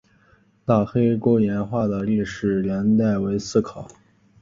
[0.65, 3.87] 大黑沟岩画的历史年代为待考。